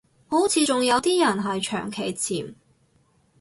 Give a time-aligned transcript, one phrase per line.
[0.29, 2.55] 好似仲有啲人係長期潛